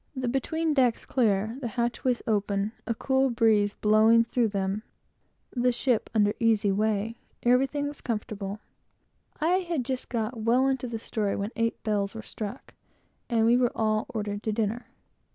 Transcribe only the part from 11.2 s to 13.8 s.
when eight bells were struck, and we were